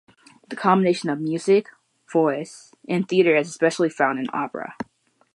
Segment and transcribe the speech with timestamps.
[0.47, 1.67] The combination of music,
[2.11, 4.75] voice and theater is especially found in opera.